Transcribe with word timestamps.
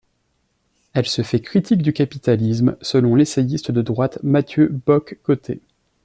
Elle 0.93 1.05
se 1.05 1.21
fait 1.21 1.41
critique 1.41 1.83
du 1.83 1.93
capitalisme, 1.93 2.75
selon 2.81 3.13
l'essayiste 3.13 3.69
de 3.71 3.83
droite 3.83 4.17
Mathieu 4.23 4.67
Bock-Côté. 4.87 5.61